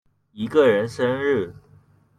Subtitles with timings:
[0.33, 1.53] 一個人生日